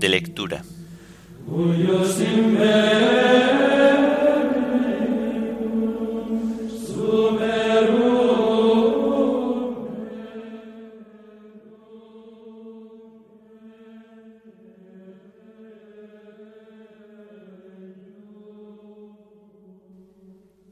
De 0.00 0.08
lectura. 0.08 0.64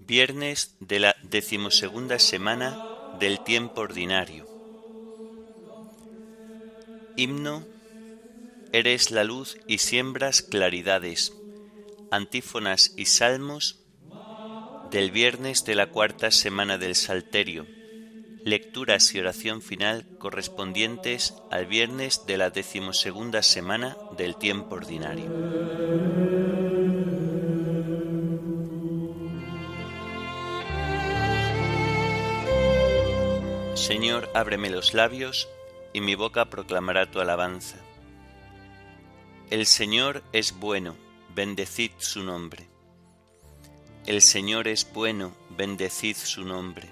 Viernes 0.06 0.74
de 0.80 1.00
la 1.00 1.14
decimosegunda 1.22 2.18
semana 2.18 2.78
del 3.20 3.40
tiempo 3.44 3.82
ordinario. 3.82 4.46
Himno 7.14 7.77
Eres 8.70 9.10
la 9.10 9.24
luz 9.24 9.56
y 9.66 9.78
siembras 9.78 10.42
claridades. 10.42 11.32
Antífonas 12.10 12.92
y 12.98 13.06
salmos 13.06 13.80
del 14.90 15.10
viernes 15.10 15.64
de 15.64 15.74
la 15.74 15.86
cuarta 15.86 16.30
semana 16.30 16.76
del 16.76 16.94
Salterio. 16.94 17.66
Lecturas 18.44 19.14
y 19.14 19.20
oración 19.20 19.62
final 19.62 20.06
correspondientes 20.18 21.34
al 21.50 21.64
viernes 21.64 22.26
de 22.26 22.36
la 22.36 22.50
decimosegunda 22.50 23.42
semana 23.42 23.96
del 24.18 24.36
tiempo 24.36 24.74
ordinario. 24.74 25.32
Señor, 33.74 34.28
ábreme 34.34 34.68
los 34.68 34.92
labios, 34.92 35.48
y 35.94 36.02
mi 36.02 36.14
boca 36.14 36.50
proclamará 36.50 37.10
tu 37.10 37.20
alabanza. 37.20 37.87
El 39.50 39.64
Señor 39.64 40.22
es 40.34 40.52
bueno, 40.58 40.94
bendecid 41.34 41.92
su 41.96 42.22
nombre. 42.22 42.68
El 44.04 44.20
Señor 44.20 44.68
es 44.68 44.92
bueno, 44.92 45.34
bendecid 45.56 46.16
su 46.16 46.44
nombre. 46.44 46.86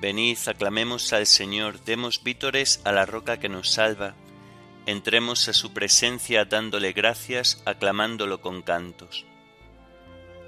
Venid, 0.00 0.38
aclamemos 0.46 1.12
al 1.12 1.26
Señor, 1.26 1.84
demos 1.84 2.24
vítores 2.24 2.80
a 2.84 2.92
la 2.92 3.04
roca 3.04 3.38
que 3.38 3.50
nos 3.50 3.68
salva, 3.68 4.14
entremos 4.86 5.48
a 5.48 5.52
su 5.52 5.74
presencia 5.74 6.46
dándole 6.46 6.94
gracias, 6.94 7.62
aclamándolo 7.66 8.40
con 8.40 8.62
cantos. 8.62 9.26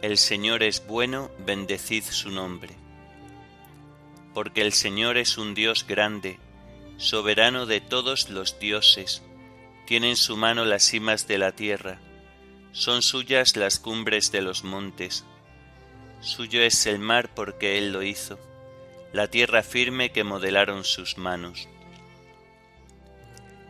El 0.01 0.17
Señor 0.17 0.63
es 0.63 0.87
bueno, 0.87 1.31
bendecid 1.45 2.05
su 2.05 2.31
nombre. 2.31 2.75
Porque 4.33 4.63
el 4.63 4.73
Señor 4.73 5.19
es 5.19 5.37
un 5.37 5.53
Dios 5.53 5.87
grande, 5.87 6.39
soberano 6.97 7.67
de 7.67 7.83
todos 7.83 8.31
los 8.31 8.59
dioses, 8.59 9.23
tiene 9.87 10.11
en 10.11 10.17
su 10.17 10.37
mano 10.37 10.65
las 10.65 10.83
cimas 10.83 11.27
de 11.27 11.39
la 11.39 11.53
tierra, 11.53 11.99
son 12.73 13.03
suyas 13.03 13.57
las 13.57 13.79
cumbres 13.79 14.33
de 14.33 14.43
los 14.43 14.65
montes. 14.65 15.25
Suyo 16.21 16.61
es 16.63 16.87
el 16.87 16.99
mar 16.99 17.33
porque 17.35 17.79
Él 17.79 17.93
lo 17.93 18.03
hizo, 18.03 18.39
la 19.13 19.29
tierra 19.29 19.63
firme 19.63 20.11
que 20.11 20.25
modelaron 20.25 20.83
sus 20.85 21.17
manos. 21.17 21.69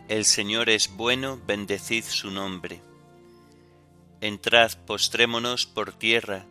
El 0.09 0.25
Señor 0.25 0.71
es 0.71 0.95
bueno, 0.97 1.41
bendecid 1.47 2.05
su 2.05 2.31
nombre. 2.31 2.81
Entrad, 4.21 4.73
postrémonos 4.87 5.67
por 5.67 5.93
tierra, 5.93 6.47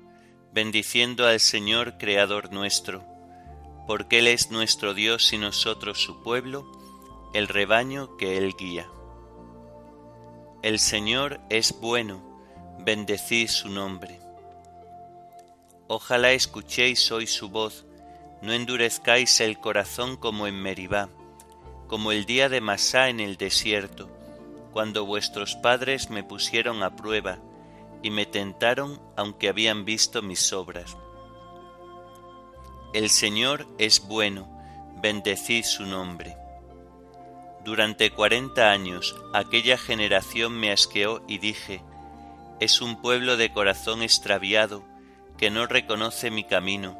bendiciendo 0.53 1.25
al 1.25 1.39
Señor 1.39 1.97
Creador 1.97 2.51
nuestro, 2.51 3.03
porque 3.87 4.19
Él 4.19 4.27
es 4.27 4.51
nuestro 4.51 4.93
Dios 4.93 5.33
y 5.33 5.39
nosotros 5.39 6.01
su 6.01 6.21
pueblo, 6.21 6.69
el 7.33 7.47
rebaño 7.47 8.15
que 8.17 8.37
Él 8.37 8.53
guía. 8.57 8.87
El 10.63 10.79
Señor 10.79 11.41
es 11.49 11.77
bueno, 11.81 12.21
bendecid 12.79 13.49
su 13.49 13.67
nombre. 13.67 14.21
Ojalá 15.87 16.31
escuchéis 16.31 17.11
hoy 17.11 17.27
su 17.27 17.49
voz, 17.49 17.85
no 18.41 18.53
endurezcáis 18.53 19.41
el 19.41 19.59
corazón 19.59 20.15
como 20.15 20.47
en 20.47 20.55
Meribá, 20.55 21.09
como 21.89 22.13
el 22.13 22.23
día 22.23 22.47
de 22.47 22.61
Masá 22.61 23.09
en 23.09 23.19
el 23.19 23.35
desierto, 23.35 24.07
cuando 24.71 25.05
vuestros 25.05 25.57
padres 25.57 26.09
me 26.09 26.23
pusieron 26.23 26.81
a 26.81 26.95
prueba 26.95 27.39
y 28.01 28.09
me 28.09 28.25
tentaron 28.25 29.01
aunque 29.17 29.49
habían 29.49 29.83
visto 29.83 30.21
mis 30.21 30.53
obras. 30.53 30.95
El 32.93 33.09
Señor 33.09 33.67
es 33.79 34.07
bueno, 34.07 34.47
bendecid 35.01 35.65
su 35.65 35.85
nombre. 35.85 36.37
Durante 37.63 38.11
cuarenta 38.11 38.71
años 38.71 39.15
aquella 39.33 39.77
generación 39.77 40.59
me 40.59 40.71
asqueó 40.71 41.23
y 41.27 41.37
dije, 41.37 41.81
es 42.59 42.81
un 42.81 43.01
pueblo 43.01 43.37
de 43.37 43.53
corazón 43.53 44.03
extraviado 44.03 44.83
que 45.37 45.49
no 45.49 45.65
reconoce 45.65 46.29
mi 46.29 46.43
camino. 46.43 46.99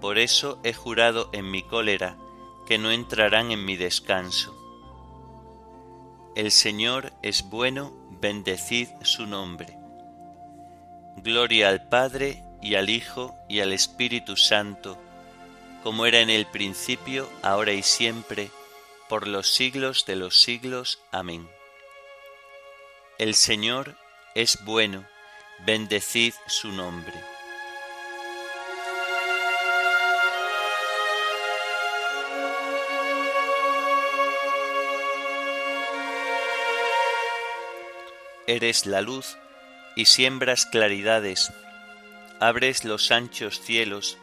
Por 0.00 0.18
eso 0.18 0.58
he 0.64 0.72
jurado 0.72 1.28
en 1.32 1.50
mi 1.50 1.62
cólera 1.62 2.16
que 2.66 2.78
no 2.78 2.90
entrarán 2.90 3.50
en 3.50 3.64
mi 3.64 3.76
descanso. 3.76 4.56
El 6.34 6.50
Señor 6.50 7.12
es 7.22 7.48
bueno, 7.50 7.92
bendecid 8.20 8.88
su 9.02 9.26
nombre. 9.26 9.76
Gloria 11.18 11.68
al 11.68 11.86
Padre 11.88 12.42
y 12.62 12.76
al 12.76 12.88
Hijo 12.88 13.34
y 13.48 13.60
al 13.60 13.72
Espíritu 13.72 14.36
Santo, 14.36 14.96
como 15.82 16.06
era 16.06 16.20
en 16.20 16.30
el 16.30 16.46
principio, 16.46 17.28
ahora 17.42 17.72
y 17.72 17.82
siempre, 17.82 18.50
por 19.12 19.28
los 19.28 19.46
siglos 19.52 20.06
de 20.06 20.16
los 20.16 20.40
siglos. 20.40 20.98
Amén. 21.10 21.46
El 23.18 23.34
Señor 23.34 23.94
es 24.34 24.64
bueno, 24.64 25.06
bendecid 25.66 26.32
su 26.46 26.72
nombre. 26.72 27.12
Eres 38.46 38.86
la 38.86 39.02
luz 39.02 39.36
y 39.94 40.06
siembras 40.06 40.64
claridades, 40.64 41.52
abres 42.40 42.86
los 42.86 43.10
anchos 43.10 43.60
cielos 43.60 44.16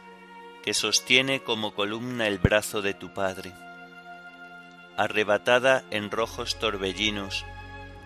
que 0.64 0.74
sostiene 0.74 1.44
como 1.44 1.76
columna 1.76 2.26
el 2.26 2.38
brazo 2.38 2.82
de 2.82 2.94
tu 2.94 3.14
Padre 3.14 3.52
arrebatada 4.96 5.84
en 5.90 6.10
rojos 6.10 6.58
torbellinos, 6.58 7.44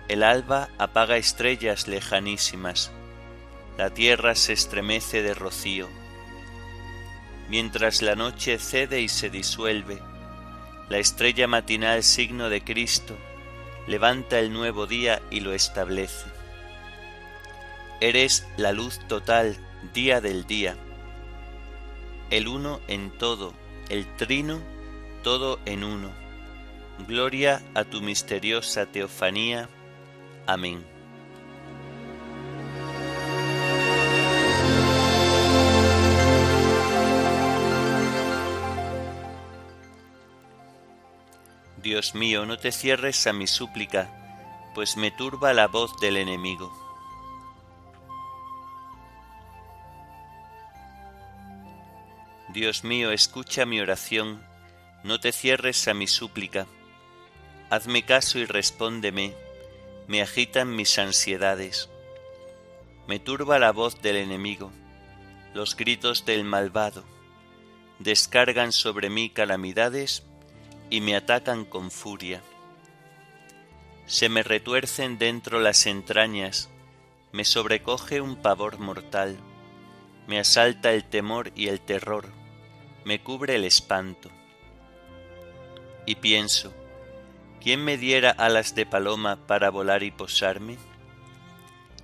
el 0.08 0.22
alba 0.22 0.68
apaga 0.78 1.16
estrellas 1.16 1.88
lejanísimas, 1.88 2.92
la 3.78 3.90
tierra 3.90 4.34
se 4.34 4.52
estremece 4.52 5.22
de 5.22 5.34
rocío. 5.34 5.88
Mientras 7.48 8.02
la 8.02 8.14
noche 8.14 8.58
cede 8.58 9.00
y 9.00 9.08
se 9.08 9.30
disuelve, 9.30 10.00
la 10.88 10.98
estrella 10.98 11.46
matinal 11.46 12.02
signo 12.02 12.48
de 12.48 12.62
Cristo 12.62 13.16
levanta 13.86 14.38
el 14.38 14.52
nuevo 14.52 14.86
día 14.86 15.20
y 15.30 15.40
lo 15.40 15.52
establece. 15.52 16.26
Eres 18.00 18.46
la 18.56 18.72
luz 18.72 19.00
total, 19.08 19.56
día 19.94 20.20
del 20.20 20.46
día, 20.46 20.76
el 22.30 22.48
uno 22.48 22.80
en 22.88 23.10
todo, 23.10 23.54
el 23.88 24.06
trino, 24.16 24.60
todo 25.22 25.58
en 25.64 25.84
uno 25.84 26.23
Gloria 26.98 27.60
a 27.74 27.84
tu 27.84 28.00
misteriosa 28.00 28.86
teofanía. 28.86 29.68
Amén. 30.46 30.82
Dios 41.82 42.14
mío, 42.14 42.46
no 42.46 42.56
te 42.56 42.72
cierres 42.72 43.26
a 43.26 43.34
mi 43.34 43.46
súplica, 43.46 44.08
pues 44.74 44.96
me 44.96 45.10
turba 45.10 45.52
la 45.52 45.66
voz 45.66 46.00
del 46.00 46.16
enemigo. 46.16 46.72
Dios 52.48 52.84
mío, 52.84 53.10
escucha 53.10 53.66
mi 53.66 53.80
oración, 53.80 54.42
no 55.02 55.20
te 55.20 55.32
cierres 55.32 55.86
a 55.88 55.92
mi 55.92 56.06
súplica 56.06 56.66
Hazme 57.70 58.04
caso 58.04 58.38
y 58.38 58.44
respóndeme, 58.44 59.34
me 60.06 60.20
agitan 60.20 60.76
mis 60.76 60.98
ansiedades. 60.98 61.88
Me 63.08 63.18
turba 63.18 63.58
la 63.58 63.72
voz 63.72 64.00
del 64.02 64.16
enemigo, 64.16 64.70
los 65.54 65.76
gritos 65.76 66.24
del 66.26 66.44
malvado, 66.44 67.04
descargan 67.98 68.72
sobre 68.72 69.08
mí 69.08 69.30
calamidades 69.30 70.24
y 70.90 71.00
me 71.00 71.16
atacan 71.16 71.64
con 71.64 71.90
furia. 71.90 72.42
Se 74.06 74.28
me 74.28 74.42
retuercen 74.42 75.18
dentro 75.18 75.60
las 75.60 75.86
entrañas, 75.86 76.68
me 77.32 77.44
sobrecoge 77.44 78.20
un 78.20 78.36
pavor 78.36 78.78
mortal, 78.78 79.38
me 80.26 80.38
asalta 80.38 80.92
el 80.92 81.04
temor 81.04 81.50
y 81.54 81.68
el 81.68 81.80
terror, 81.80 82.28
me 83.04 83.22
cubre 83.22 83.56
el 83.56 83.64
espanto. 83.64 84.30
Y 86.06 86.16
pienso, 86.16 86.74
¿Quién 87.64 87.82
me 87.82 87.96
diera 87.96 88.30
alas 88.30 88.74
de 88.74 88.84
paloma 88.84 89.36
para 89.46 89.70
volar 89.70 90.02
y 90.02 90.10
posarme? 90.10 90.76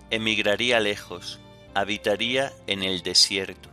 Emigraría 0.09 0.81
lejos, 0.81 1.39
habitaría 1.75 2.51
en 2.67 2.83
el 2.83 3.03
desierto. 3.03 3.69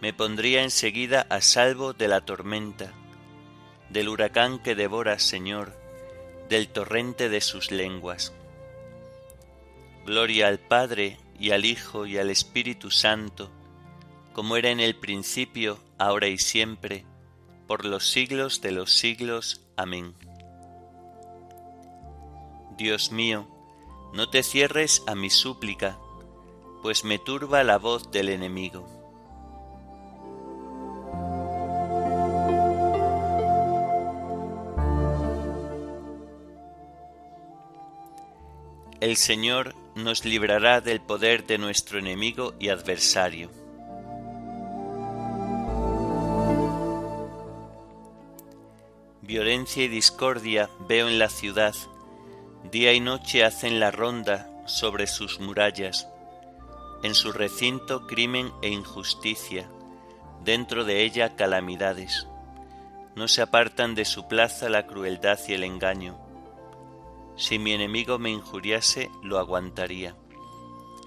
Me 0.00 0.12
pondría 0.12 0.64
enseguida 0.64 1.24
a 1.30 1.40
salvo 1.40 1.92
de 1.92 2.08
la 2.08 2.22
tormenta, 2.22 2.92
del 3.90 4.08
huracán 4.08 4.60
que 4.60 4.74
devora, 4.74 5.20
Señor, 5.20 5.72
del 6.48 6.66
torrente 6.66 7.28
de 7.28 7.42
sus 7.42 7.70
lenguas. 7.70 8.32
Gloria 10.04 10.48
al 10.48 10.58
Padre 10.58 11.18
y 11.38 11.52
al 11.52 11.64
Hijo 11.64 12.06
y 12.06 12.18
al 12.18 12.28
Espíritu 12.28 12.90
Santo, 12.90 13.52
como 14.32 14.56
era 14.56 14.70
en 14.70 14.80
el 14.80 14.96
principio, 14.96 15.78
ahora 15.96 16.26
y 16.26 16.38
siempre, 16.38 17.04
por 17.68 17.84
los 17.84 18.08
siglos 18.08 18.60
de 18.62 18.72
los 18.72 18.92
siglos. 18.92 19.60
Amén. 19.76 20.12
Dios 22.80 23.12
mío, 23.12 23.46
no 24.14 24.30
te 24.30 24.42
cierres 24.42 25.02
a 25.06 25.14
mi 25.14 25.28
súplica, 25.28 25.98
pues 26.80 27.04
me 27.04 27.18
turba 27.18 27.62
la 27.62 27.76
voz 27.76 28.10
del 28.10 28.30
enemigo. 28.30 28.86
El 39.02 39.18
Señor 39.18 39.74
nos 39.94 40.24
librará 40.24 40.80
del 40.80 41.02
poder 41.02 41.46
de 41.46 41.58
nuestro 41.58 41.98
enemigo 41.98 42.54
y 42.58 42.70
adversario. 42.70 43.50
Violencia 49.20 49.84
y 49.84 49.88
discordia 49.88 50.70
veo 50.88 51.08
en 51.08 51.18
la 51.18 51.28
ciudad, 51.28 51.74
Día 52.70 52.92
y 52.92 53.00
noche 53.00 53.44
hacen 53.44 53.80
la 53.80 53.90
ronda 53.90 54.48
sobre 54.64 55.08
sus 55.08 55.40
murallas, 55.40 56.08
en 57.02 57.16
su 57.16 57.32
recinto 57.32 58.06
crimen 58.06 58.52
e 58.62 58.68
injusticia, 58.68 59.68
dentro 60.44 60.84
de 60.84 61.02
ella 61.02 61.34
calamidades. 61.34 62.28
No 63.16 63.26
se 63.26 63.42
apartan 63.42 63.96
de 63.96 64.04
su 64.04 64.28
plaza 64.28 64.68
la 64.68 64.86
crueldad 64.86 65.40
y 65.48 65.54
el 65.54 65.64
engaño. 65.64 66.16
Si 67.36 67.58
mi 67.58 67.72
enemigo 67.72 68.20
me 68.20 68.30
injuriase, 68.30 69.10
lo 69.20 69.40
aguantaría. 69.40 70.14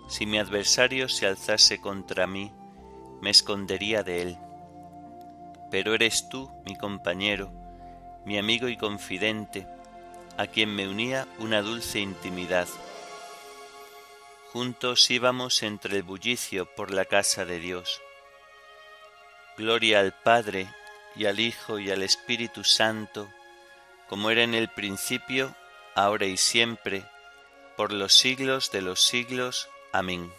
Si 0.10 0.26
mi 0.26 0.40
adversario 0.40 1.08
se 1.08 1.28
alzase 1.28 1.80
contra 1.80 2.28
mí, 2.28 2.52
me 3.22 3.30
escondería 3.30 4.04
de 4.04 4.22
él. 4.22 4.38
Pero 5.72 5.94
eres 5.94 6.28
tú, 6.28 6.52
mi 6.66 6.76
compañero, 6.76 7.54
mi 8.26 8.38
amigo 8.38 8.68
y 8.68 8.76
confidente, 8.76 9.66
a 10.38 10.48
quien 10.48 10.76
me 10.76 10.88
unía 10.88 11.28
una 11.40 11.62
dulce 11.62 12.00
intimidad. 12.00 12.68
Juntos 14.52 15.10
íbamos 15.10 15.64
entre 15.64 15.98
el 15.98 16.04
bullicio 16.04 16.66
por 16.66 16.92
la 16.92 17.06
casa 17.06 17.46
de 17.46 17.60
Dios. 17.60 18.02
Gloria 19.58 20.00
al 20.00 20.14
Padre 20.14 20.68
y 21.16 21.26
al 21.26 21.40
Hijo 21.40 21.80
y 21.80 21.92
al 21.92 22.04
Espíritu 22.04 22.64
Santo, 22.64 23.30
como 24.10 24.32
era 24.32 24.44
en 24.44 24.54
el 24.54 24.70
principio, 24.70 25.56
ahora 25.96 26.26
y 26.26 26.38
siempre, 26.38 27.06
por 27.78 27.92
los 27.92 28.14
siglos 28.14 28.72
de 28.72 28.82
los 28.82 29.02
siglos. 29.02 29.70
Amén. 29.92 30.32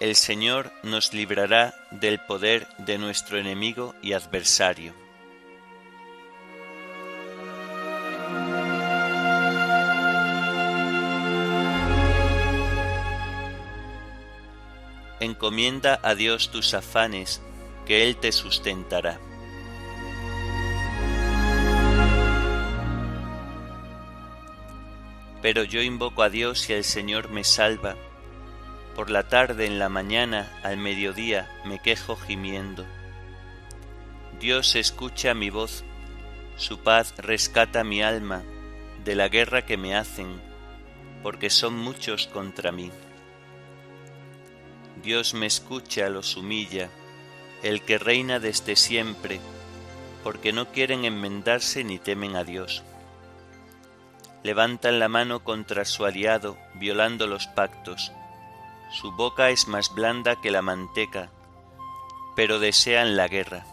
El 0.00 0.16
Señor 0.16 0.72
nos 0.82 1.12
librará 1.14 1.74
del 1.92 2.20
poder 2.20 2.66
de 2.78 2.98
nuestro 2.98 3.38
enemigo 3.38 3.94
y 4.02 4.12
adversario 4.12 5.03
encomienda 15.24 15.98
a 16.02 16.14
Dios 16.14 16.50
tus 16.50 16.74
afanes, 16.74 17.42
que 17.86 18.04
Él 18.04 18.16
te 18.16 18.32
sustentará. 18.32 19.18
Pero 25.42 25.64
yo 25.64 25.82
invoco 25.82 26.22
a 26.22 26.30
Dios 26.30 26.70
y 26.70 26.72
el 26.72 26.84
Señor 26.84 27.28
me 27.28 27.44
salva. 27.44 27.96
Por 28.94 29.10
la 29.10 29.28
tarde, 29.28 29.66
en 29.66 29.78
la 29.78 29.88
mañana, 29.88 30.50
al 30.62 30.78
mediodía, 30.78 31.50
me 31.64 31.80
quejo 31.80 32.16
gimiendo. 32.16 32.86
Dios 34.40 34.74
escucha 34.74 35.34
mi 35.34 35.50
voz, 35.50 35.84
su 36.56 36.78
paz 36.78 37.14
rescata 37.18 37.84
mi 37.84 38.02
alma 38.02 38.42
de 39.04 39.14
la 39.14 39.28
guerra 39.28 39.66
que 39.66 39.76
me 39.76 39.94
hacen, 39.94 40.40
porque 41.22 41.50
son 41.50 41.74
muchos 41.76 42.26
contra 42.26 42.72
mí. 42.72 42.90
Dios 45.04 45.34
me 45.34 45.44
escucha, 45.44 46.08
los 46.08 46.34
humilla, 46.34 46.88
el 47.62 47.82
que 47.82 47.98
reina 47.98 48.40
desde 48.40 48.74
siempre, 48.74 49.38
porque 50.22 50.54
no 50.54 50.72
quieren 50.72 51.04
enmendarse 51.04 51.84
ni 51.84 51.98
temen 51.98 52.36
a 52.36 52.44
Dios. 52.44 52.82
Levantan 54.42 54.98
la 54.98 55.10
mano 55.10 55.44
contra 55.44 55.84
su 55.84 56.06
aliado, 56.06 56.56
violando 56.76 57.26
los 57.26 57.46
pactos. 57.46 58.12
Su 58.92 59.12
boca 59.12 59.50
es 59.50 59.68
más 59.68 59.94
blanda 59.94 60.40
que 60.40 60.50
la 60.50 60.62
manteca, 60.62 61.28
pero 62.34 62.58
desean 62.58 63.14
la 63.14 63.28
guerra. 63.28 63.66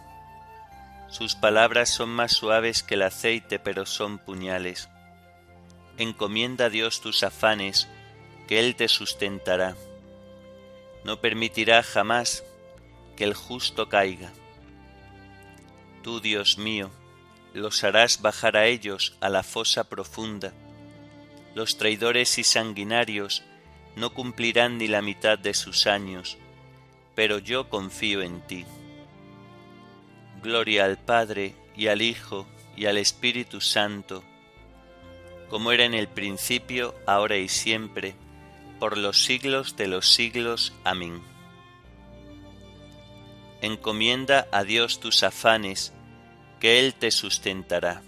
Sus 1.08 1.36
palabras 1.36 1.90
son 1.90 2.10
más 2.10 2.34
suaves 2.34 2.84
que 2.84 2.96
el 2.96 3.04
aceite, 3.04 3.58
pero 3.58 3.86
son 3.86 4.18
puñales. 4.18 4.90
Encomienda 5.98 6.66
a 6.66 6.70
Dios 6.70 7.00
tus 7.00 7.24
afanes, 7.24 7.88
que 8.50 8.60
Él 8.60 8.76
te 8.76 8.90
sustentará 8.90 9.76
no 11.04 11.20
permitirá 11.20 11.84
jamás 11.84 12.44
que 13.16 13.24
el 13.24 13.34
justo 13.34 13.90
caiga. 13.90 14.32
Tú, 16.04 16.20
Dios 16.20 16.58
mío, 16.58 16.90
los 17.54 17.84
harás 17.84 18.22
bajar 18.22 18.58
a 18.58 18.68
ellos 18.68 19.16
a 19.20 19.30
la 19.30 19.44
fosa 19.44 19.84
profunda. 19.90 20.54
Los 21.54 21.78
traidores 21.78 22.38
y 22.38 22.44
sanguinarios 22.44 23.44
no 23.96 24.14
cumplirán 24.14 24.78
ni 24.78 24.88
la 24.88 25.02
mitad 25.02 25.38
de 25.38 25.54
sus 25.54 25.86
años, 25.86 26.38
pero 27.16 27.40
yo 27.40 27.70
confío 27.70 28.22
en 28.22 28.42
ti. 28.48 28.66
Gloria 30.42 30.86
al 30.86 30.98
Padre 30.98 31.56
y 31.76 31.88
al 31.88 32.02
Hijo 32.02 32.48
y 32.76 32.86
al 32.86 32.98
Espíritu 32.98 33.62
Santo, 33.62 34.24
como 35.50 35.72
era 35.72 35.84
en 35.84 35.94
el 35.94 36.08
principio, 36.08 36.96
ahora 37.06 37.38
y 37.38 37.50
siempre, 37.50 38.16
por 38.82 38.98
los 38.98 39.24
siglos 39.24 39.76
de 39.76 39.88
los 39.88 40.12
siglos. 40.12 40.74
Amén. 40.84 41.22
Encomienda 43.62 44.48
a 44.52 44.64
Dios 44.64 45.00
tus 45.00 45.22
afanes, 45.22 45.94
que 46.60 46.80
Él 46.80 46.96
te 46.96 47.12
sustentará. 47.12 48.02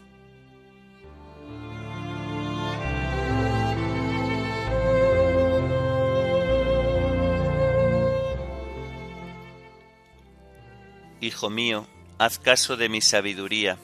Hijo 11.22 11.52
mío, 11.52 11.86
haz 12.18 12.40
caso 12.40 12.78
de 12.78 12.90
mi 12.90 13.02
sabiduría, 13.02 13.78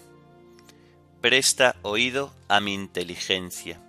presta 1.22 1.76
oído 1.84 2.34
a 2.48 2.60
mi 2.60 2.74
inteligencia 2.74 3.80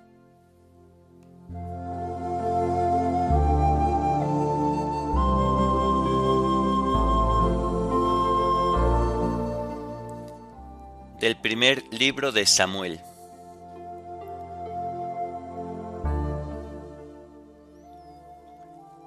del 11.20 11.36
primer 11.36 11.84
libro 11.92 12.32
de 12.32 12.46
Samuel. 12.46 12.98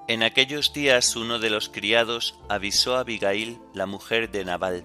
En 0.06 0.22
aquellos 0.22 0.72
días 0.72 1.16
uno 1.16 1.40
de 1.40 1.50
los 1.50 1.68
criados 1.68 2.38
avisó 2.48 2.94
a 2.94 3.00
Abigail, 3.00 3.58
la 3.74 3.86
mujer 3.86 4.30
de 4.30 4.44
Nabal. 4.44 4.84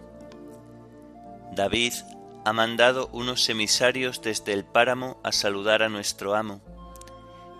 David 1.51 1.93
ha 2.45 2.53
mandado 2.53 3.09
unos 3.13 3.48
emisarios 3.48 4.24
desde 4.24 4.53
el 4.53 4.65
páramo 4.65 5.19
a 5.24 5.31
saludar 5.31 5.83
a 5.83 5.89
nuestro 5.89 6.33
amo, 6.33 6.62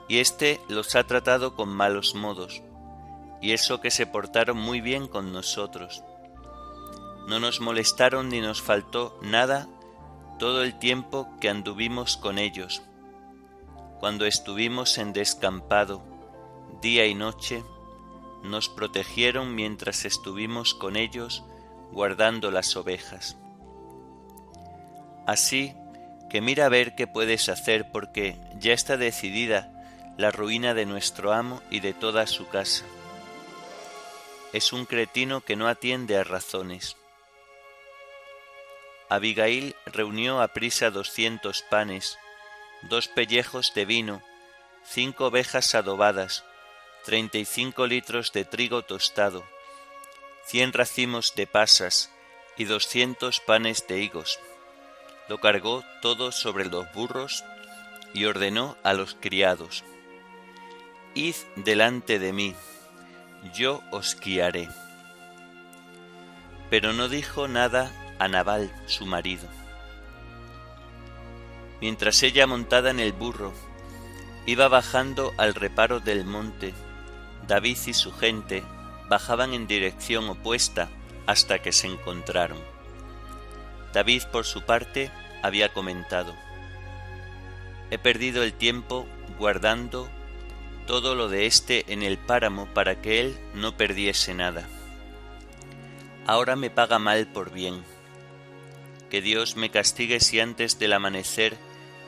y 0.08 0.18
éste 0.18 0.60
los 0.68 0.96
ha 0.96 1.04
tratado 1.06 1.56
con 1.56 1.70
malos 1.70 2.16
modos, 2.16 2.64
y 3.40 3.52
eso 3.52 3.82
que 3.82 3.92
se 3.92 4.08
portaron 4.08 4.58
muy 4.58 4.82
bien 4.82 5.08
con 5.08 5.32
nosotros 5.32 6.04
no 7.30 7.40
nos 7.40 7.62
molestaron 7.62 8.30
ni 8.30 8.42
nos 8.42 8.60
faltó 8.60 9.16
nada 9.22 9.68
todo 10.40 10.64
el 10.64 10.80
tiempo 10.80 11.30
que 11.40 11.48
anduvimos 11.48 12.18
con 12.18 12.40
ellos. 12.40 12.82
Cuando 14.00 14.26
estuvimos 14.26 14.98
en 14.98 15.14
descampado, 15.14 16.02
día 16.82 17.06
y 17.06 17.14
noche, 17.14 17.64
nos 18.42 18.68
protegieron 18.68 19.54
mientras 19.54 20.06
estuvimos 20.06 20.74
con 20.74 20.96
ellos 20.96 21.44
guardando 21.92 22.50
las 22.50 22.76
ovejas. 22.76 23.38
Así 25.28 25.76
que 26.32 26.42
mira 26.42 26.66
a 26.66 26.70
ver 26.70 26.96
qué 26.96 27.06
puedes 27.06 27.48
hacer 27.48 27.92
porque 27.92 28.40
ya 28.58 28.74
está 28.74 28.98
decidida 28.98 29.72
la 30.18 30.32
ruina 30.32 30.74
de 30.74 30.88
nuestro 30.88 31.32
amo 31.32 31.62
y 31.70 31.80
de 31.80 31.94
toda 31.94 32.26
su 32.26 32.48
casa. 32.48 32.86
Es 34.52 34.74
un 34.74 34.86
cretino 34.86 35.42
que 35.42 35.56
no 35.56 35.68
atiende 35.68 36.18
a 36.18 36.24
razones. 36.24 36.96
Abigail 39.10 39.76
reunió 39.88 40.40
a 40.42 40.50
prisa 40.50 40.92
doscientos 40.92 41.64
panes, 41.64 42.20
dos 42.84 43.08
pellejos 43.08 43.74
de 43.74 43.86
vino, 43.86 44.22
cinco 44.84 45.26
ovejas 45.26 45.74
adobadas, 45.74 46.46
treinta 47.06 47.40
y 47.40 47.46
cinco 47.46 47.88
litros 47.88 48.32
de 48.34 48.46
trigo 48.46 48.84
tostado, 48.84 49.44
cien 50.46 50.74
racimos 50.74 51.34
de 51.36 51.48
pasas 51.48 52.12
y 52.56 52.66
doscientos 52.66 53.40
panes 53.40 53.88
de 53.88 54.00
higos. 54.00 54.40
Lo 55.28 55.40
cargó 55.40 55.84
todo 56.04 56.32
sobre 56.32 56.66
los 56.66 56.92
burros 56.94 57.44
y 58.14 58.26
ordenó 58.26 58.78
a 58.84 58.94
los 58.94 59.16
criados, 59.20 59.84
Id 61.16 61.36
delante 61.56 62.20
de 62.20 62.32
mí, 62.32 62.56
yo 63.56 63.82
os 63.90 64.20
guiaré. 64.20 64.70
Pero 66.70 66.94
no 66.94 67.10
dijo 67.10 67.48
nada 67.48 67.92
a 68.20 68.28
Nabal, 68.28 68.72
su 68.86 69.06
marido. 69.06 69.48
Mientras 71.82 72.22
ella 72.24 72.46
montada 72.46 72.92
en 72.92 73.00
el 73.00 73.14
burro 73.14 73.54
iba 74.46 74.68
bajando 74.68 75.34
al 75.38 75.56
reparo 75.56 76.00
del 76.00 76.26
monte, 76.26 76.74
David 77.48 77.78
y 77.88 77.94
su 77.94 78.12
gente 78.12 78.64
bajaban 79.08 79.54
en 79.54 79.66
dirección 79.66 80.30
opuesta 80.30 80.90
hasta 81.26 81.60
que 81.60 81.72
se 81.72 81.88
encontraron. 81.88 82.60
David, 83.94 84.24
por 84.32 84.46
su 84.46 84.62
parte, 84.64 85.10
había 85.42 85.74
comentado, 85.74 86.36
He 87.92 87.98
perdido 87.98 88.44
el 88.44 88.54
tiempo 88.54 89.08
guardando 89.40 90.10
todo 90.86 91.16
lo 91.16 91.28
de 91.28 91.48
éste 91.48 91.86
en 91.92 92.04
el 92.04 92.18
páramo 92.18 92.68
para 92.68 93.02
que 93.02 93.20
él 93.20 93.40
no 93.56 93.76
perdiese 93.78 94.34
nada. 94.34 94.68
Ahora 96.28 96.56
me 96.56 96.70
paga 96.70 97.00
mal 97.00 97.26
por 97.28 97.52
bien. 97.52 97.84
Que 99.10 99.22
Dios 99.22 99.56
me 99.56 99.72
castigue 99.72 100.20
si 100.20 100.40
antes 100.40 100.80
del 100.80 100.94
amanecer 100.94 101.58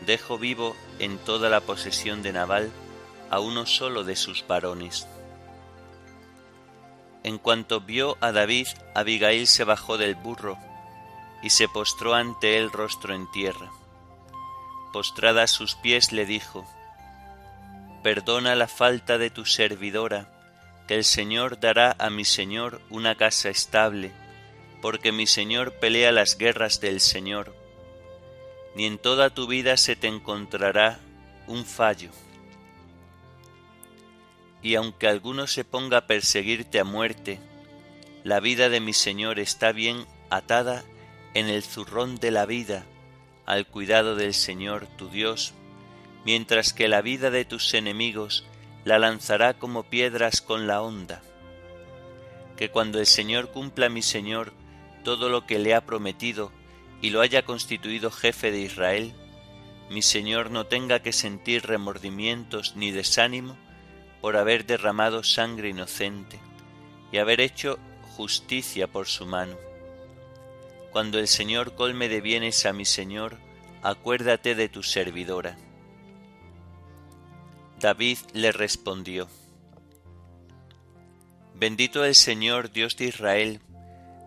dejo 0.06 0.38
vivo 0.38 0.76
en 1.00 1.18
toda 1.18 1.50
la 1.50 1.62
posesión 1.62 2.24
de 2.24 2.34
Nabal 2.34 2.72
a 3.30 3.40
uno 3.40 3.66
solo 3.66 4.04
de 4.04 4.16
sus 4.16 4.46
varones. 4.48 5.08
En 7.24 7.38
cuanto 7.38 7.82
vio 7.82 8.18
a 8.20 8.32
David, 8.32 8.68
Abigail 8.96 9.48
se 9.48 9.64
bajó 9.64 9.98
del 9.98 10.16
burro 10.16 10.58
y 11.44 11.52
se 11.52 11.68
postró 11.68 12.14
ante 12.14 12.58
él 12.58 12.72
rostro 12.72 13.14
en 13.14 13.30
tierra. 13.32 13.72
Postrada 14.92 15.44
a 15.44 15.48
sus 15.48 15.76
pies 15.76 16.12
le 16.12 16.26
dijo, 16.26 16.66
Perdona 18.04 18.56
la 18.56 18.68
falta 18.68 19.18
de 19.18 19.30
tu 19.30 19.46
servidora, 19.46 20.28
que 20.88 20.96
el 20.96 21.04
Señor 21.04 21.60
dará 21.60 21.96
a 22.00 22.10
mi 22.10 22.26
Señor 22.26 22.82
una 22.90 23.16
casa 23.16 23.50
estable, 23.50 24.12
porque 24.82 25.12
mi 25.12 25.28
Señor 25.28 25.74
pelea 25.74 26.12
las 26.12 26.38
guerras 26.38 26.82
del 26.82 27.00
Señor. 27.00 27.56
Ni 28.76 28.86
en 28.86 28.98
toda 28.98 29.30
tu 29.30 29.48
vida 29.48 29.78
se 29.78 29.96
te 29.96 30.08
encontrará 30.08 31.00
un 31.48 31.66
fallo 31.66 32.10
y 34.62 34.76
aunque 34.76 35.08
alguno 35.08 35.48
se 35.48 35.64
ponga 35.64 35.98
a 35.98 36.08
perseguirte 36.08 36.80
a 36.80 36.84
muerte, 36.84 37.40
la 38.24 38.40
vida 38.40 38.70
de 38.70 38.80
mi 38.80 38.94
Señor 38.94 39.40
está 39.40 39.72
bien 39.72 40.06
atada 40.30 40.84
en 41.34 41.48
el 41.48 41.64
zurrón 41.64 42.18
de 42.18 42.32
la 42.32 42.46
vida, 42.46 42.86
al 43.46 43.66
cuidado 43.66 44.16
del 44.16 44.34
Señor 44.34 44.88
tu 44.98 45.10
Dios, 45.10 45.54
mientras 46.26 46.74
que 46.74 46.88
la 46.88 47.02
vida 47.02 47.32
de 47.32 47.46
tus 47.46 47.74
enemigos 47.74 48.46
la 48.86 49.00
lanzará 49.00 49.56
como 49.56 49.84
piedras 49.84 50.42
con 50.42 50.68
la 50.68 50.82
onda. 50.82 51.22
Que 52.56 52.70
cuando 52.70 53.00
el 53.00 53.08
Señor 53.08 53.50
cumpla 53.52 53.90
mi 53.90 54.04
Señor 54.04 54.54
todo 55.02 55.30
lo 55.30 55.46
que 55.46 55.60
le 55.60 55.76
ha 55.76 55.86
prometido 55.86 56.52
y 57.02 57.10
lo 57.10 57.22
haya 57.22 57.44
constituido 57.44 58.12
jefe 58.12 58.52
de 58.52 58.62
Israel, 58.62 59.14
mi 59.90 60.02
Señor 60.02 60.52
no 60.52 60.68
tenga 60.68 61.02
que 61.02 61.12
sentir 61.12 61.66
remordimientos 61.66 62.76
ni 62.76 62.92
desánimo 62.92 63.58
por 64.22 64.38
haber 64.38 64.66
derramado 64.66 65.24
sangre 65.24 65.70
inocente 65.70 66.40
y 67.12 67.18
haber 67.18 67.42
hecho 67.42 67.78
justicia 68.16 68.88
por 68.88 69.08
su 69.08 69.26
mano. 69.26 69.58
Cuando 70.92 71.20
el 71.20 71.28
Señor 71.28 71.76
colme 71.76 72.08
de 72.08 72.22
bienes 72.22 72.66
a 72.66 72.74
mi 72.74 72.86
Señor, 72.86 73.38
acuérdate 73.82 74.56
de 74.56 74.70
tu 74.70 74.84
servidora. 74.84 75.58
David 77.80 78.20
le 78.34 78.52
respondió, 78.52 79.28
Bendito 81.56 82.06
el 82.06 82.16
Señor 82.16 82.72
Dios 82.72 82.96
de 82.96 83.06
Israel, 83.06 83.62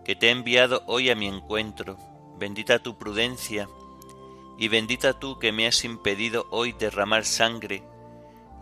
que 0.05 0.15
te 0.15 0.29
ha 0.29 0.31
enviado 0.31 0.83
hoy 0.85 1.09
a 1.09 1.15
mi 1.15 1.27
encuentro, 1.27 1.97
bendita 2.37 2.79
tu 2.79 2.97
prudencia, 2.97 3.67
y 4.57 4.67
bendita 4.67 5.19
tú 5.19 5.39
que 5.39 5.51
me 5.51 5.67
has 5.67 5.83
impedido 5.83 6.45
hoy 6.51 6.71
derramar 6.71 7.25
sangre 7.25 7.83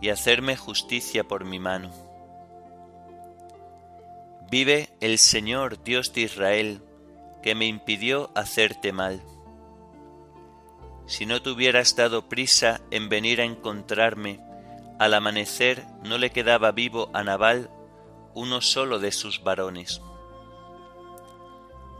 y 0.00 0.08
hacerme 0.08 0.56
justicia 0.56 1.22
por 1.28 1.44
mi 1.44 1.58
mano. 1.58 1.90
Vive 4.50 4.88
el 5.00 5.18
Señor 5.18 5.82
Dios 5.84 6.12
de 6.14 6.22
Israel, 6.22 6.82
que 7.42 7.54
me 7.54 7.66
impidió 7.66 8.30
hacerte 8.34 8.92
mal. 8.92 9.22
Si 11.06 11.26
no 11.26 11.42
te 11.42 11.50
hubieras 11.50 11.94
dado 11.94 12.28
prisa 12.28 12.80
en 12.90 13.08
venir 13.08 13.40
a 13.40 13.44
encontrarme, 13.44 14.40
al 14.98 15.12
amanecer 15.12 15.84
no 16.02 16.18
le 16.18 16.30
quedaba 16.30 16.72
vivo 16.72 17.10
a 17.12 17.22
Nabal 17.22 17.70
uno 18.34 18.60
solo 18.60 18.98
de 18.98 19.12
sus 19.12 19.42
varones. 19.44 20.00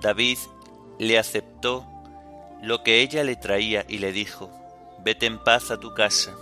David 0.01 0.39
le 0.99 1.19
aceptó 1.19 1.87
lo 2.63 2.83
que 2.83 3.03
ella 3.03 3.25
le 3.25 3.37
traía 3.37 3.85
y 3.89 3.99
le 3.99 4.13
dijo, 4.13 4.51
Vete 5.05 5.27
en 5.27 5.39
paz 5.39 5.71
a 5.71 5.79
tu 5.79 5.93
casa 5.93 6.35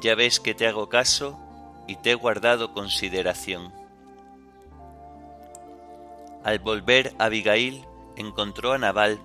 ya 0.00 0.14
ves 0.14 0.40
que 0.40 0.54
te 0.54 0.66
hago 0.66 0.88
caso 0.88 1.38
y 1.86 1.96
te 1.96 2.12
he 2.12 2.14
guardado 2.14 2.72
consideración. 2.72 3.72
Al 6.42 6.58
volver 6.58 7.14
Abigail 7.18 7.84
encontró 8.16 8.72
a 8.72 8.78
Nabal 8.78 9.18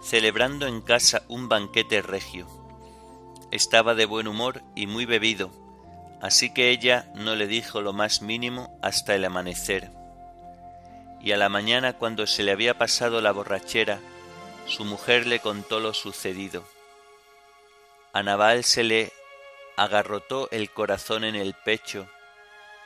celebrando 0.00 0.66
en 0.66 0.80
casa 0.80 1.22
un 1.28 1.48
banquete 1.48 2.02
regio. 2.02 2.46
Estaba 3.50 3.94
de 3.94 4.06
buen 4.06 4.26
humor 4.26 4.62
y 4.74 4.86
muy 4.86 5.04
bebido, 5.04 5.50
así 6.20 6.52
que 6.54 6.70
ella 6.70 7.12
no 7.14 7.34
le 7.34 7.46
dijo 7.46 7.82
lo 7.82 7.92
más 7.92 8.22
mínimo 8.22 8.78
hasta 8.82 9.14
el 9.14 9.24
amanecer. 9.24 9.90
Y 11.22 11.32
a 11.32 11.36
la 11.36 11.48
mañana 11.48 11.92
cuando 11.92 12.26
se 12.26 12.42
le 12.42 12.52
había 12.52 12.76
pasado 12.76 13.20
la 13.20 13.32
borrachera, 13.32 14.00
su 14.66 14.84
mujer 14.84 15.26
le 15.26 15.40
contó 15.40 15.80
lo 15.80 15.94
sucedido. 15.94 16.64
A 18.12 18.22
Nabal 18.22 18.64
se 18.64 18.82
le 18.82 19.12
agarrotó 19.76 20.48
el 20.50 20.70
corazón 20.70 21.24
en 21.24 21.34
el 21.34 21.54
pecho 21.54 22.06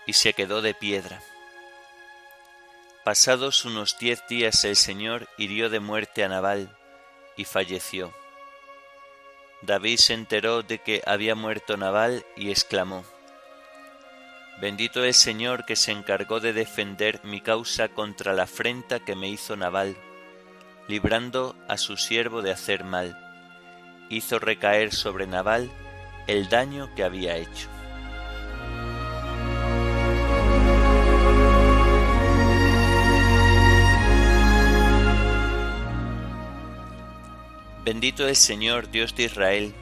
y 0.07 0.13
se 0.13 0.35
quedó 0.35 0.63
de 0.63 0.75
piedra. 0.75 1.21
Pasados 3.05 3.65
unos 3.65 3.99
diez 3.99 4.27
días 4.29 4.65
el 4.65 4.77
Señor 4.77 5.29
hirió 5.39 5.71
de 5.71 5.81
muerte 5.81 6.25
a 6.25 6.29
Nabal 6.29 6.77
y 7.37 7.45
falleció. 7.45 8.13
David 9.63 9.99
se 9.99 10.15
enteró 10.15 10.63
de 10.63 10.79
que 10.79 11.03
había 11.07 11.35
muerto 11.35 11.77
Nabal 11.77 12.25
y 12.37 12.51
exclamó, 12.51 13.05
Bendito 14.59 15.05
el 15.05 15.13
Señor 15.13 15.67
que 15.67 15.77
se 15.77 15.93
encargó 15.93 16.41
de 16.41 16.55
defender 16.55 17.21
mi 17.25 17.43
causa 17.43 17.89
contra 17.89 18.33
la 18.33 18.45
afrenta 18.45 19.01
que 19.01 19.15
me 19.15 19.29
hizo 19.29 19.55
Nabal, 19.55 19.97
librando 20.89 21.55
a 21.69 21.77
su 21.77 21.99
siervo 21.99 22.41
de 22.41 22.53
hacer 22.53 22.83
mal. 22.83 23.19
Hizo 24.09 24.39
recaer 24.39 24.95
sobre 24.95 25.27
Nabal 25.27 25.71
el 26.27 26.49
daño 26.49 26.89
que 26.95 27.05
había 27.05 27.37
hecho. 27.37 27.69
Bendito 37.85 38.27
el 38.27 38.37
Señor 38.37 38.91
Dios 38.91 39.15
de 39.15 39.25
Israel, 39.25 39.75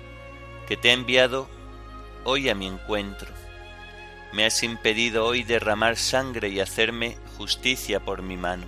que 0.67 0.77
te 0.77 0.91
ha 0.91 0.95
enviado 0.95 1.49
hoy 2.25 2.49
a 2.49 2.57
mi 2.57 2.67
encuentro. 2.67 3.44
Me 4.35 4.45
has 4.45 4.63
impedido 4.63 5.25
hoy 5.25 5.45
derramar 5.45 5.97
sangre 5.97 6.51
y 6.51 6.61
hacerme 6.61 7.17
justicia 7.39 8.01
por 8.01 8.21
mi 8.21 8.37
mano. 8.37 8.67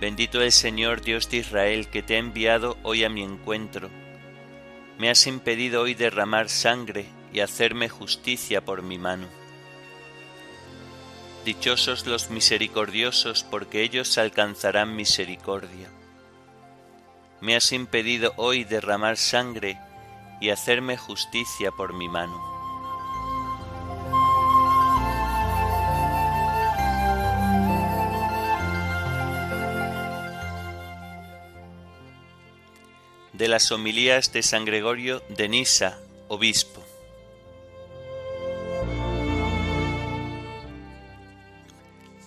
Bendito 0.00 0.40
el 0.40 0.52
Señor 0.52 1.02
Dios 1.02 1.28
de 1.28 1.36
Israel, 1.38 1.88
que 1.88 2.02
te 2.02 2.16
ha 2.16 2.18
enviado 2.18 2.78
hoy 2.82 3.04
a 3.04 3.10
mi 3.10 3.22
encuentro 3.22 3.90
me 5.02 5.10
has 5.10 5.26
impedido 5.26 5.82
hoy 5.82 5.94
derramar 5.94 6.48
sangre 6.48 7.06
y 7.32 7.40
hacerme 7.40 7.88
justicia 7.88 8.64
por 8.64 8.82
mi 8.82 8.98
mano. 8.98 9.26
Dichosos 11.44 12.06
los 12.06 12.30
misericordiosos, 12.30 13.42
porque 13.42 13.82
ellos 13.82 14.16
alcanzarán 14.16 14.94
misericordia. 14.94 15.88
me 17.40 17.56
has 17.56 17.72
impedido 17.72 18.32
hoy 18.36 18.62
derramar 18.62 19.16
sangre 19.16 19.76
y 20.40 20.50
hacerme 20.50 20.96
justicia 20.96 21.72
por 21.72 21.92
mi 21.94 22.08
mano. 22.08 22.51
De 33.42 33.48
las 33.48 33.72
homilías 33.72 34.32
de 34.32 34.40
San 34.44 34.64
Gregorio 34.64 35.20
de 35.28 35.48
Nisa, 35.48 35.98
obispo. 36.28 36.80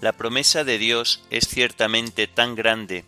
La 0.02 0.12
promesa 0.12 0.66
de 0.66 0.78
Dios 0.78 1.24
es 1.30 1.48
ciertamente 1.48 2.28
tan 2.28 2.54
grande 2.54 3.06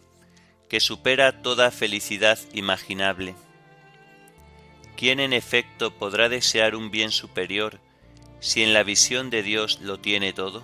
que 0.70 0.80
supera 0.80 1.42
toda 1.42 1.70
felicidad 1.70 2.40
imaginable 2.54 3.36
¿Quién 4.96 5.20
en 5.20 5.34
efecto 5.34 5.94
podrá 5.94 6.30
desear 6.30 6.76
un 6.76 6.90
bien 6.92 7.12
superior 7.12 7.82
si 8.40 8.64
en 8.64 8.74
la 8.74 8.84
visión 8.84 9.30
de 9.30 9.44
Dios 9.44 9.82
lo 9.82 10.00
tiene 10.00 10.32
todo? 10.32 10.64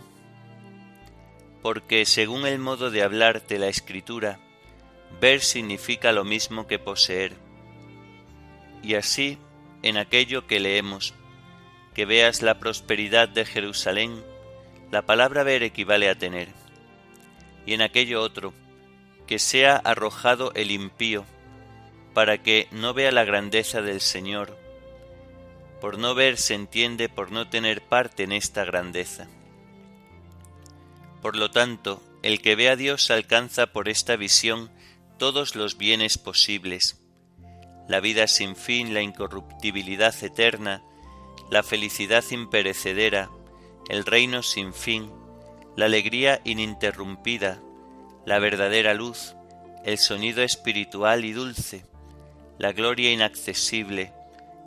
Porque 1.61 2.05
según 2.05 2.45
el 2.45 2.59
modo 2.59 2.89
de 2.89 3.03
hablar 3.03 3.45
de 3.45 3.59
la 3.59 3.67
Escritura, 3.67 4.39
ver 5.19 5.41
significa 5.41 6.11
lo 6.11 6.23
mismo 6.23 6.67
que 6.67 6.79
poseer. 6.79 7.33
Y 8.81 8.95
así, 8.95 9.37
en 9.81 9.97
aquello 9.97 10.47
que 10.47 10.59
leemos, 10.59 11.13
que 11.93 12.05
veas 12.05 12.41
la 12.41 12.59
prosperidad 12.59 13.29
de 13.29 13.45
Jerusalén, 13.45 14.23
la 14.91 15.03
palabra 15.03 15.43
ver 15.43 15.63
equivale 15.63 16.09
a 16.09 16.15
tener. 16.15 16.49
Y 17.65 17.73
en 17.73 17.81
aquello 17.81 18.21
otro, 18.21 18.53
que 19.27 19.39
sea 19.39 19.75
arrojado 19.77 20.51
el 20.53 20.71
impío, 20.71 21.25
para 22.13 22.43
que 22.43 22.67
no 22.71 22.93
vea 22.93 23.11
la 23.11 23.23
grandeza 23.23 23.81
del 23.81 24.01
Señor. 24.01 24.57
Por 25.81 25.97
no 25.97 26.15
ver 26.15 26.37
se 26.37 26.53
entiende 26.53 27.09
por 27.09 27.31
no 27.31 27.49
tener 27.49 27.81
parte 27.81 28.23
en 28.23 28.31
esta 28.31 28.63
grandeza. 28.65 29.27
Por 31.21 31.35
lo 31.35 31.51
tanto, 31.51 32.03
el 32.21 32.41
que 32.41 32.55
ve 32.55 32.69
a 32.69 32.75
Dios 32.75 33.09
alcanza 33.11 33.67
por 33.67 33.89
esta 33.89 34.15
visión 34.15 34.71
todos 35.23 35.55
los 35.55 35.77
bienes 35.77 36.17
posibles, 36.17 36.99
la 37.87 38.01
vida 38.01 38.27
sin 38.27 38.57
fin, 38.57 38.93
la 38.93 39.01
incorruptibilidad 39.01 40.13
eterna, 40.21 40.83
la 41.49 41.63
felicidad 41.63 42.25
imperecedera, 42.29 43.29
el 43.87 44.03
reino 44.03 44.43
sin 44.43 44.73
fin, 44.73 45.09
la 45.77 45.85
alegría 45.85 46.41
ininterrumpida, 46.43 47.61
la 48.25 48.39
verdadera 48.39 48.93
luz, 48.93 49.37
el 49.85 49.97
sonido 49.97 50.43
espiritual 50.43 51.23
y 51.23 51.31
dulce, 51.31 51.85
la 52.59 52.73
gloria 52.73 53.09
inaccesible, 53.09 54.11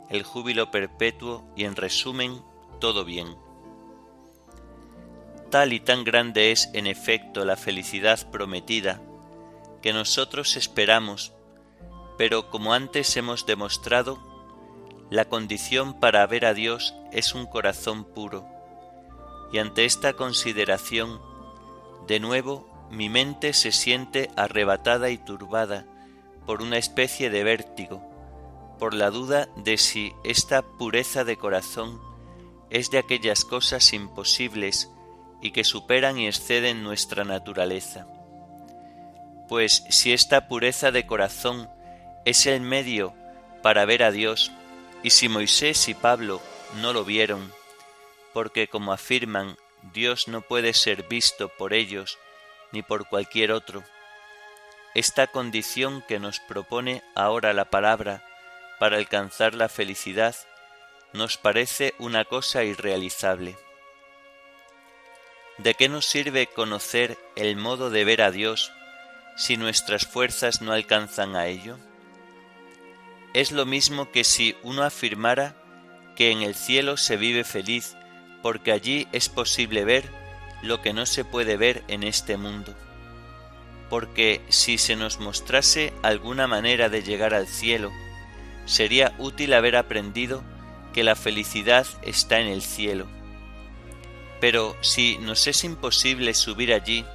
el 0.09 0.23
júbilo 0.23 0.71
perpetuo 0.71 1.47
y 1.55 1.65
en 1.65 1.75
resumen 1.75 2.41
todo 2.79 3.05
bien. 3.05 3.27
Tal 5.51 5.71
y 5.71 5.79
tan 5.81 6.03
grande 6.03 6.51
es 6.51 6.71
en 6.73 6.87
efecto 6.87 7.45
la 7.45 7.57
felicidad 7.57 8.27
prometida 8.31 8.99
que 9.81 9.93
nosotros 9.93 10.55
esperamos, 10.57 11.33
pero 12.17 12.49
como 12.49 12.73
antes 12.73 13.15
hemos 13.17 13.45
demostrado, 13.45 14.19
la 15.09 15.25
condición 15.25 15.99
para 15.99 16.25
ver 16.27 16.45
a 16.45 16.53
Dios 16.53 16.95
es 17.11 17.33
un 17.33 17.45
corazón 17.45 18.03
puro, 18.03 18.45
y 19.51 19.59
ante 19.59 19.85
esta 19.85 20.13
consideración, 20.13 21.21
de 22.07 22.19
nuevo 22.19 22.67
mi 22.91 23.09
mente 23.09 23.53
se 23.53 23.71
siente 23.71 24.29
arrebatada 24.35 25.09
y 25.09 25.17
turbada, 25.17 25.85
por 26.45 26.61
una 26.61 26.77
especie 26.77 27.29
de 27.29 27.43
vértigo, 27.43 28.01
por 28.79 28.93
la 28.93 29.09
duda 29.11 29.49
de 29.57 29.77
si 29.77 30.13
esta 30.23 30.61
pureza 30.61 31.23
de 31.23 31.37
corazón 31.37 32.01
es 32.69 32.89
de 32.91 32.97
aquellas 32.97 33.43
cosas 33.43 33.93
imposibles 33.93 34.89
y 35.41 35.51
que 35.51 35.63
superan 35.63 36.17
y 36.17 36.27
exceden 36.27 36.83
nuestra 36.83 37.23
naturaleza. 37.23 38.07
Pues 39.47 39.83
si 39.89 40.13
esta 40.13 40.47
pureza 40.47 40.91
de 40.91 41.05
corazón 41.05 41.69
es 42.25 42.45
el 42.45 42.61
medio 42.61 43.13
para 43.61 43.85
ver 43.85 44.03
a 44.03 44.11
Dios, 44.11 44.51
y 45.03 45.11
si 45.11 45.29
Moisés 45.29 45.87
y 45.87 45.93
Pablo 45.93 46.41
no 46.81 46.91
lo 46.93 47.05
vieron, 47.05 47.53
porque 48.33 48.67
como 48.67 48.91
afirman, 48.91 49.57
Dios 49.93 50.27
no 50.27 50.41
puede 50.41 50.73
ser 50.73 51.03
visto 51.07 51.49
por 51.49 51.73
ellos 51.73 52.17
ni 52.71 52.81
por 52.81 53.07
cualquier 53.07 53.51
otro, 53.51 53.83
esta 54.93 55.27
condición 55.27 56.03
que 56.07 56.19
nos 56.19 56.39
propone 56.39 57.03
ahora 57.15 57.53
la 57.53 57.65
palabra 57.65 58.23
para 58.79 58.97
alcanzar 58.97 59.53
la 59.53 59.69
felicidad 59.69 60.35
nos 61.13 61.37
parece 61.37 61.93
una 61.99 62.25
cosa 62.25 62.63
irrealizable. 62.63 63.55
¿De 65.57 65.73
qué 65.73 65.87
nos 65.87 66.05
sirve 66.05 66.47
conocer 66.47 67.17
el 67.35 67.55
modo 67.55 67.89
de 67.89 68.05
ver 68.05 68.21
a 68.21 68.31
Dios 68.31 68.71
si 69.37 69.55
nuestras 69.55 70.05
fuerzas 70.05 70.61
no 70.61 70.73
alcanzan 70.73 71.37
a 71.37 71.47
ello? 71.47 71.77
Es 73.33 73.53
lo 73.53 73.65
mismo 73.65 74.11
que 74.11 74.25
si 74.25 74.57
uno 74.63 74.83
afirmara 74.83 75.55
que 76.17 76.31
en 76.31 76.41
el 76.41 76.55
cielo 76.55 76.97
se 76.97 77.15
vive 77.15 77.45
feliz 77.45 77.95
porque 78.43 78.73
allí 78.73 79.07
es 79.13 79.29
posible 79.29 79.85
ver 79.85 80.11
lo 80.61 80.81
que 80.81 80.91
no 80.91 81.05
se 81.05 81.23
puede 81.23 81.55
ver 81.55 81.83
en 81.87 82.03
este 82.03 82.35
mundo 82.35 82.75
porque 83.89 84.41
si 84.49 84.77
se 84.77 84.95
nos 84.95 85.19
mostrase 85.19 85.93
alguna 86.03 86.47
manera 86.47 86.89
de 86.89 87.03
llegar 87.03 87.33
al 87.33 87.47
cielo, 87.47 87.91
sería 88.65 89.13
útil 89.17 89.53
haber 89.53 89.75
aprendido 89.75 90.43
que 90.93 91.03
la 91.03 91.15
felicidad 91.15 91.87
está 92.01 92.39
en 92.39 92.47
el 92.47 92.61
cielo. 92.61 93.07
Pero 94.41 94.75
si 94.81 95.17
nos 95.19 95.47
es 95.47 95.63
imposible 95.63 96.33
subir 96.33 96.73
allí, 96.73 97.05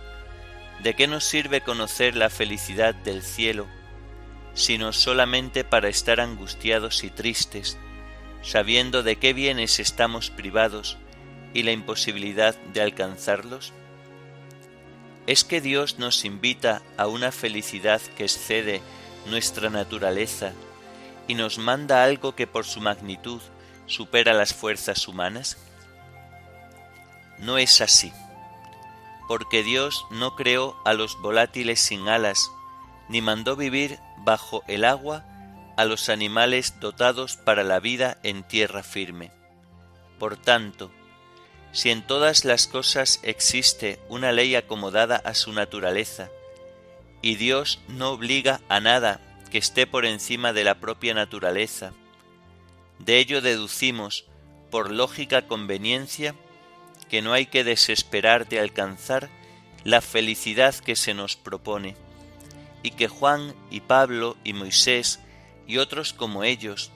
¿de 0.82 0.94
qué 0.94 1.06
nos 1.06 1.24
sirve 1.24 1.60
conocer 1.60 2.16
la 2.16 2.30
felicidad 2.30 2.94
del 2.94 3.22
cielo, 3.22 3.66
sino 4.54 4.92
solamente 4.92 5.64
para 5.64 5.88
estar 5.88 6.20
angustiados 6.20 7.04
y 7.04 7.10
tristes, 7.10 7.78
sabiendo 8.42 9.02
de 9.02 9.16
qué 9.16 9.32
bienes 9.32 9.78
estamos 9.80 10.30
privados 10.30 10.98
y 11.54 11.62
la 11.62 11.72
imposibilidad 11.72 12.54
de 12.72 12.82
alcanzarlos? 12.82 13.72
es 15.26 15.44
que 15.44 15.60
Dios 15.60 15.98
nos 15.98 16.24
invita 16.24 16.82
a 16.96 17.06
una 17.06 17.30
felicidad 17.30 18.00
que 18.16 18.24
excede 18.24 18.80
nuestra 19.26 19.70
naturaleza 19.70 20.52
y 21.28 21.34
nos 21.34 21.58
manda 21.58 22.02
algo 22.02 22.34
que 22.34 22.46
por 22.46 22.64
su 22.64 22.80
magnitud 22.80 23.40
supera 23.86 24.34
las 24.34 24.52
fuerzas 24.52 25.06
humanas? 25.06 25.58
No 27.38 27.58
es 27.58 27.80
así, 27.80 28.12
porque 29.28 29.62
Dios 29.62 30.06
no 30.10 30.36
creó 30.36 30.76
a 30.84 30.94
los 30.94 31.20
volátiles 31.20 31.80
sin 31.80 32.08
alas, 32.08 32.50
ni 33.08 33.20
mandó 33.20 33.56
vivir 33.56 33.98
bajo 34.18 34.62
el 34.68 34.84
agua 34.84 35.24
a 35.76 35.84
los 35.84 36.08
animales 36.08 36.80
dotados 36.80 37.36
para 37.36 37.64
la 37.64 37.80
vida 37.80 38.18
en 38.22 38.42
tierra 38.42 38.82
firme. 38.82 39.32
Por 40.18 40.36
tanto, 40.36 40.90
si 41.72 41.90
en 41.90 42.06
todas 42.06 42.44
las 42.44 42.66
cosas 42.66 43.20
existe 43.22 43.98
una 44.08 44.32
ley 44.32 44.54
acomodada 44.54 45.16
a 45.16 45.34
su 45.34 45.52
naturaleza, 45.52 46.30
y 47.22 47.36
Dios 47.36 47.80
no 47.88 48.10
obliga 48.10 48.60
a 48.68 48.80
nada 48.80 49.20
que 49.50 49.58
esté 49.58 49.86
por 49.86 50.04
encima 50.04 50.52
de 50.52 50.64
la 50.64 50.80
propia 50.80 51.14
naturaleza, 51.14 51.92
de 52.98 53.18
ello 53.18 53.40
deducimos, 53.40 54.26
por 54.70 54.90
lógica 54.90 55.46
conveniencia, 55.46 56.34
que 57.12 57.20
no 57.20 57.34
hay 57.34 57.44
que 57.44 57.62
desesperar 57.62 58.48
de 58.48 58.58
alcanzar 58.58 59.28
la 59.84 60.00
felicidad 60.00 60.74
que 60.74 60.96
se 60.96 61.12
nos 61.12 61.36
propone, 61.36 61.94
y 62.82 62.92
que 62.92 63.06
Juan 63.06 63.54
y 63.70 63.80
Pablo 63.80 64.38
y 64.44 64.54
Moisés 64.54 65.20
y 65.66 65.76
otros 65.76 66.14
como 66.14 66.42
ellos 66.42 66.90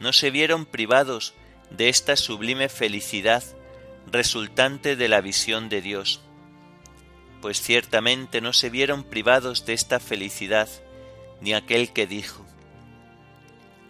no 0.00 0.14
se 0.14 0.30
vieron 0.30 0.64
privados 0.64 1.34
de 1.68 1.90
esta 1.90 2.16
sublime 2.16 2.70
felicidad 2.70 3.44
resultante 4.10 4.96
de 4.96 5.06
la 5.06 5.20
visión 5.20 5.68
de 5.68 5.82
Dios, 5.82 6.22
pues 7.42 7.60
ciertamente 7.60 8.40
no 8.40 8.54
se 8.54 8.70
vieron 8.70 9.04
privados 9.04 9.66
de 9.66 9.74
esta 9.74 10.00
felicidad 10.00 10.70
ni 11.42 11.52
aquel 11.52 11.92
que 11.92 12.06
dijo, 12.06 12.42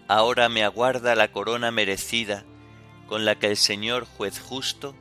Ahora 0.09 0.49
me 0.49 0.65
aguarda 0.65 1.15
la 1.15 1.31
corona 1.31 1.71
merecida 1.71 2.45
con 3.07 3.25
la 3.25 3.37
que 3.37 3.47
el 3.47 3.57
Señor 3.57 4.07
juez 4.07 4.41
justo 4.41 4.97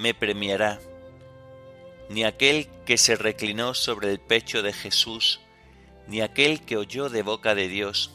me 0.00 0.14
premiará, 0.14 0.80
ni 2.08 2.24
aquel 2.24 2.68
que 2.86 2.96
se 2.96 3.16
reclinó 3.16 3.74
sobre 3.74 4.10
el 4.10 4.18
pecho 4.18 4.62
de 4.62 4.72
Jesús, 4.72 5.40
ni 6.08 6.22
aquel 6.22 6.62
que 6.62 6.78
oyó 6.78 7.10
de 7.10 7.22
boca 7.22 7.54
de 7.54 7.68
Dios. 7.68 8.10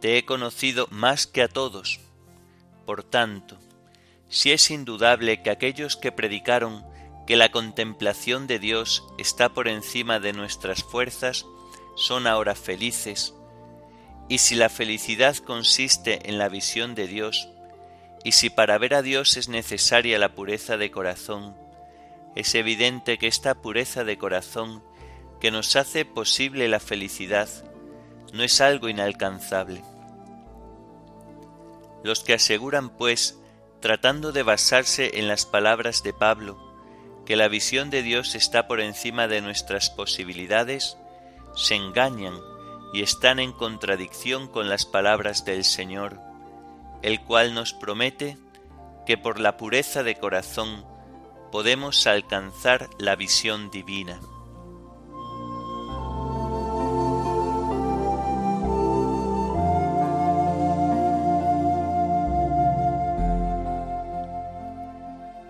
Te 0.00 0.18
he 0.18 0.26
conocido 0.26 0.86
más 0.90 1.26
que 1.26 1.40
a 1.40 1.48
todos, 1.48 2.00
por 2.84 3.04
tanto, 3.04 3.56
si 4.28 4.52
es 4.52 4.70
indudable 4.70 5.42
que 5.42 5.48
aquellos 5.48 5.96
que 5.96 6.12
predicaron 6.12 6.84
que 7.26 7.36
la 7.36 7.50
contemplación 7.50 8.46
de 8.46 8.58
Dios 8.58 9.04
está 9.16 9.54
por 9.54 9.66
encima 9.66 10.20
de 10.20 10.34
nuestras 10.34 10.84
fuerzas 10.84 11.46
son 11.96 12.26
ahora 12.26 12.54
felices, 12.54 13.32
y 14.28 14.38
si 14.38 14.56
la 14.56 14.68
felicidad 14.68 15.36
consiste 15.38 16.28
en 16.28 16.36
la 16.36 16.50
visión 16.50 16.94
de 16.94 17.06
Dios, 17.06 17.48
y 18.24 18.32
si 18.32 18.50
para 18.50 18.78
ver 18.78 18.94
a 18.94 19.02
Dios 19.02 19.36
es 19.36 19.48
necesaria 19.48 20.18
la 20.18 20.34
pureza 20.34 20.76
de 20.76 20.90
corazón, 20.90 21.56
es 22.34 22.54
evidente 22.54 23.18
que 23.18 23.26
esta 23.26 23.54
pureza 23.54 24.04
de 24.04 24.18
corazón 24.18 24.82
que 25.40 25.50
nos 25.50 25.76
hace 25.76 26.04
posible 26.04 26.68
la 26.68 26.80
felicidad 26.80 27.48
no 28.32 28.42
es 28.42 28.60
algo 28.60 28.88
inalcanzable. 28.88 29.82
Los 32.02 32.22
que 32.22 32.34
aseguran, 32.34 32.90
pues, 32.90 33.38
tratando 33.80 34.32
de 34.32 34.42
basarse 34.42 35.18
en 35.18 35.28
las 35.28 35.46
palabras 35.46 36.02
de 36.02 36.12
Pablo, 36.12 36.58
que 37.24 37.36
la 37.36 37.48
visión 37.48 37.90
de 37.90 38.02
Dios 38.02 38.34
está 38.34 38.66
por 38.66 38.80
encima 38.80 39.28
de 39.28 39.40
nuestras 39.40 39.90
posibilidades, 39.90 40.96
se 41.54 41.74
engañan 41.74 42.34
y 42.92 43.02
están 43.02 43.38
en 43.38 43.52
contradicción 43.52 44.48
con 44.48 44.68
las 44.68 44.86
palabras 44.86 45.44
del 45.44 45.64
Señor, 45.64 46.20
el 47.02 47.20
cual 47.20 47.54
nos 47.54 47.72
promete 47.72 48.36
que 49.06 49.16
por 49.16 49.40
la 49.40 49.56
pureza 49.56 50.02
de 50.02 50.16
corazón 50.16 50.84
podemos 51.50 52.06
alcanzar 52.06 52.90
la 52.98 53.16
visión 53.16 53.70
divina. 53.70 54.20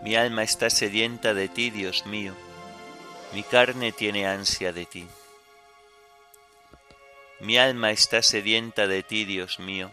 Mi 0.03 0.17
alma 0.17 0.43
está 0.43 0.71
sedienta 0.71 1.35
de 1.35 1.49
ti, 1.49 1.69
Dios 1.69 2.07
mío, 2.07 2.33
mi 3.35 3.43
carne 3.43 3.93
tiene 3.93 4.27
ansia 4.27 4.73
de 4.73 4.87
ti. 4.87 5.07
Mi 7.41 7.59
alma 7.59 7.91
está 7.91 8.23
sedienta 8.23 8.87
de 8.87 9.03
ti, 9.03 9.27
Dios 9.27 9.59
mío, 9.59 9.91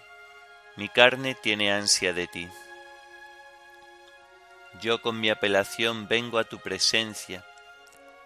mi 0.78 0.90
carne 0.90 1.36
tiene 1.36 1.72
ansia 1.72 2.12
de 2.12 2.28
ti. 2.28 2.50
Yo 4.82 5.02
con 5.02 5.20
mi 5.20 5.30
apelación 5.30 6.08
vengo 6.10 6.38
a 6.38 6.44
tu 6.44 6.60
presencia, 6.60 7.46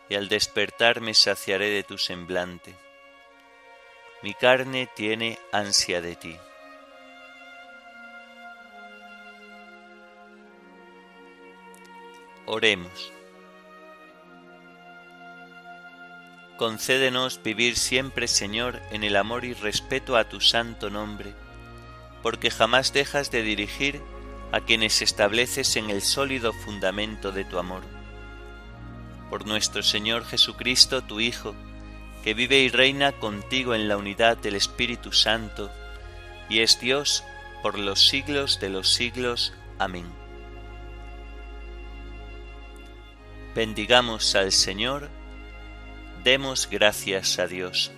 y 0.10 0.16
al 0.16 0.28
despertar 0.30 1.00
me 1.00 1.14
saciaré 1.14 1.70
de 1.70 1.84
tu 1.84 2.00
semblante. 2.00 2.76
Mi 4.24 4.34
carne 4.34 4.90
tiene 4.96 5.38
ansia 5.52 6.02
de 6.02 6.16
ti. 6.16 6.38
Oremos. 12.48 13.14
Concédenos 16.58 17.42
vivir 17.44 17.78
siempre, 17.78 18.28
Señor, 18.28 18.82
en 18.90 19.04
el 19.04 19.16
amor 19.16 19.46
y 19.46 19.54
respeto 19.54 20.18
a 20.18 20.28
tu 20.28 20.42
santo 20.42 20.90
nombre, 20.90 21.36
porque 22.21 22.51
jamás 22.51 22.93
dejas 22.93 23.32
de 23.32 23.43
dirigir 23.43 24.01
a 24.51 24.62
quienes 24.62 25.01
estableces 25.01 25.75
en 25.75 25.89
el 25.89 26.01
sólido 26.01 26.53
fundamento 26.53 27.32
de 27.32 27.45
tu 27.45 27.60
amor. 27.60 27.84
Por 29.29 29.45
nuestro 29.45 29.84
Señor 29.84 30.25
Jesucristo, 30.25 31.03
tu 31.03 31.19
Hijo, 31.19 31.55
que 32.23 32.34
vive 32.34 32.60
y 32.60 32.69
reina 32.69 33.12
contigo 33.13 33.75
en 33.75 33.88
la 33.88 33.97
unidad 33.97 34.38
del 34.38 34.55
Espíritu 34.55 35.12
Santo, 35.12 35.71
y 36.49 36.60
es 36.60 36.79
Dios 36.79 37.23
por 37.62 37.77
los 37.77 38.08
siglos 38.08 38.60
de 38.60 38.69
los 38.69 38.93
siglos. 38.93 39.53
Amén. 39.77 40.05
Bendigamos 43.55 44.36
al 44.36 44.51
Señor, 44.51 45.10
demos 46.23 46.69
gracias 46.69 47.39
a 47.39 47.47
Dios. 47.47 47.91